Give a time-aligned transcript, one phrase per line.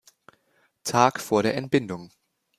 [0.83, 2.09] Tag vor der Entbindung.